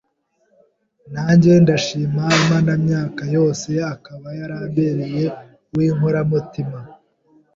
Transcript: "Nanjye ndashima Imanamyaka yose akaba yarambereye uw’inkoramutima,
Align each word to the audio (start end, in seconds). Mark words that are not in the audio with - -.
"Nanjye 1.13 1.51
ndashima 1.63 2.23
Imanamyaka 2.41 3.23
yose 3.35 3.69
akaba 3.93 4.27
yarambereye 4.39 5.23
uw’inkoramutima, 5.71 6.79